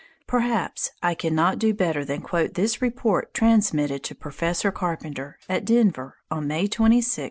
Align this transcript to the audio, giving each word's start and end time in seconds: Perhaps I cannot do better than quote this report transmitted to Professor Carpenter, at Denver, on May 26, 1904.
Perhaps 0.25 0.89
I 1.03 1.13
cannot 1.13 1.59
do 1.59 1.75
better 1.75 2.03
than 2.03 2.21
quote 2.21 2.55
this 2.55 2.81
report 2.81 3.35
transmitted 3.35 4.03
to 4.05 4.15
Professor 4.15 4.71
Carpenter, 4.71 5.37
at 5.47 5.63
Denver, 5.63 6.17
on 6.31 6.47
May 6.47 6.65
26, 6.65 6.79
1904. 6.79 7.17